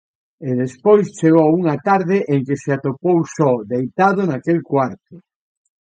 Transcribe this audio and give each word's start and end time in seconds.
E 0.47 0.49
despois 0.63 1.05
chegou 1.19 1.49
unha 1.59 1.75
tarde 1.87 2.17
en 2.33 2.39
que 2.47 2.55
se 2.63 2.69
atopou 2.77 3.19
só, 3.35 3.51
deitado 3.71 4.21
naquel 4.31 4.59
cuarto. 4.71 5.13